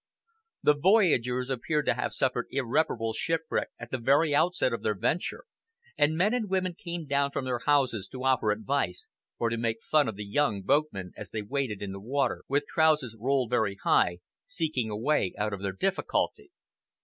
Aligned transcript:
The 0.63 0.73
voyagers 0.73 1.51
appeared 1.51 1.85
to 1.85 1.93
have 1.93 2.11
suffered 2.11 2.47
irreparable 2.49 3.13
shipwreck 3.13 3.67
at 3.77 3.91
the 3.91 3.99
very 3.99 4.33
outset 4.33 4.73
of 4.73 4.81
their 4.81 4.95
venture, 4.95 5.43
and 5.95 6.17
men 6.17 6.33
and 6.33 6.49
women 6.49 6.73
came 6.73 7.05
down 7.05 7.29
from 7.29 7.45
their 7.45 7.59
houses 7.67 8.07
to 8.13 8.23
offer 8.23 8.49
advice 8.49 9.07
or 9.37 9.49
to 9.51 9.57
make 9.57 9.83
fun 9.83 10.07
of 10.07 10.15
the 10.15 10.25
young 10.25 10.63
boatmen 10.63 11.11
as 11.15 11.29
they 11.29 11.43
waded 11.43 11.81
about 11.83 11.85
in 11.85 11.91
the 11.91 11.99
water, 12.01 12.41
with 12.47 12.65
trousers 12.65 13.15
rolled 13.15 13.51
very 13.51 13.75
high, 13.75 14.21
seeking 14.47 14.89
a 14.89 14.97
way 14.97 15.35
out 15.37 15.53
of 15.53 15.61
their 15.61 15.71
difficulty. 15.71 16.49